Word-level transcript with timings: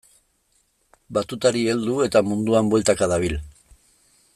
Batutari 1.17 1.63
heldu 1.73 2.01
eta 2.07 2.25
munduan 2.31 2.73
bueltaka 2.75 3.13
dabil. 3.15 3.41